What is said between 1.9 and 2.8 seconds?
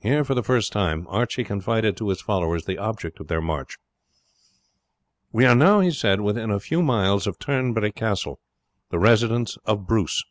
to his followers the